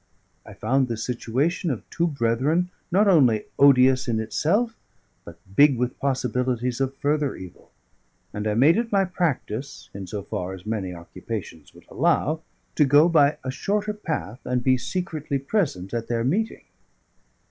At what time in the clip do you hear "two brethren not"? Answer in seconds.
1.91-3.07